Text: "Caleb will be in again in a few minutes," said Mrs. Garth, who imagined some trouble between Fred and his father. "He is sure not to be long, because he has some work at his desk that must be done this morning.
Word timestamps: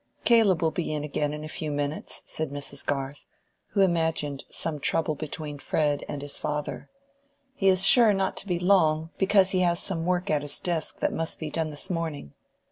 "Caleb 0.23 0.63
will 0.63 0.71
be 0.71 0.91
in 0.91 1.03
again 1.03 1.31
in 1.31 1.43
a 1.43 1.47
few 1.47 1.69
minutes," 1.71 2.23
said 2.25 2.49
Mrs. 2.49 2.83
Garth, 2.83 3.27
who 3.73 3.81
imagined 3.81 4.45
some 4.49 4.79
trouble 4.79 5.13
between 5.13 5.59
Fred 5.59 6.03
and 6.09 6.23
his 6.23 6.39
father. 6.39 6.89
"He 7.53 7.67
is 7.67 7.85
sure 7.85 8.11
not 8.11 8.35
to 8.37 8.47
be 8.47 8.57
long, 8.57 9.11
because 9.19 9.51
he 9.51 9.59
has 9.59 9.79
some 9.79 10.03
work 10.07 10.31
at 10.31 10.41
his 10.41 10.59
desk 10.59 11.01
that 11.01 11.13
must 11.13 11.37
be 11.37 11.51
done 11.51 11.69
this 11.69 11.91
morning. 11.91 12.33